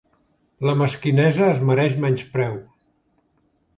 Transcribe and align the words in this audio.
La 0.69 0.73
mesquinesa 0.79 1.49
es 1.49 1.61
mereix 1.71 1.99
menyspreu. 2.07 2.57